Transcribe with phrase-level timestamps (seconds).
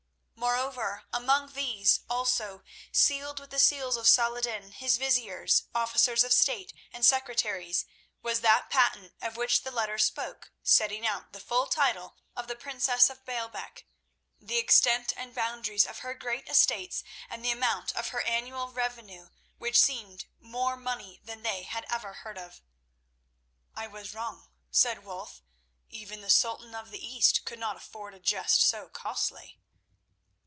[0.41, 6.23] Moreover, among these, also sealed with the seals of Salah ed din, his viziers, officers
[6.23, 7.85] of state, and secretaries,
[8.23, 12.55] was that patent of which the letter spoke, setting out the full titles of the
[12.55, 13.85] Princess of Baalbec;
[14.39, 19.29] the extent and boundaries of her great estates, and the amount of her annual revenue,
[19.59, 22.63] which seemed more money than they had ever heard of.
[23.75, 25.43] "I was wrong," said Wulf.
[25.91, 29.59] "Even the Sultan of the East could not afford a jest so costly."